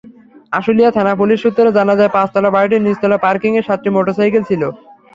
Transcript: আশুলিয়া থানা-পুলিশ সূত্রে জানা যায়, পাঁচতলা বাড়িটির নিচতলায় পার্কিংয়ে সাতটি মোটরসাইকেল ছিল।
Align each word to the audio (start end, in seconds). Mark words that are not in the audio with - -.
আশুলিয়া 0.53 0.91
থানা-পুলিশ 0.91 1.37
সূত্রে 1.41 1.69
জানা 1.77 1.93
যায়, 1.95 2.13
পাঁচতলা 2.13 2.49
বাড়িটির 2.51 2.83
নিচতলায় 2.83 3.23
পার্কিংয়ে 3.25 3.65
সাতটি 3.67 3.89
মোটরসাইকেল 3.91 4.43
ছিল। 4.49 4.61